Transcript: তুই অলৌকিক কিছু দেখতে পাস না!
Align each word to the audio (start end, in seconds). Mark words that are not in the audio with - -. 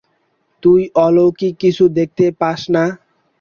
তুই 0.63 0.81
অলৌকিক 0.97 1.53
কিছু 1.63 1.83
দেখতে 1.97 2.25
পাস 2.41 2.59
না! 2.75 2.83